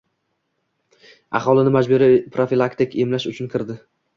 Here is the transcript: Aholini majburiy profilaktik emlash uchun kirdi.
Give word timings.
Aholini 1.39 1.73
majburiy 1.77 2.17
profilaktik 2.39 2.99
emlash 3.05 3.29
uchun 3.35 3.53
kirdi. 3.55 3.79